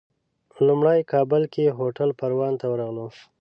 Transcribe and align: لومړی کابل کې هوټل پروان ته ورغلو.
لومړی 0.67 0.99
کابل 1.11 1.43
کې 1.53 1.75
هوټل 1.77 2.09
پروان 2.19 2.53
ته 2.61 2.65
ورغلو. 2.73 3.07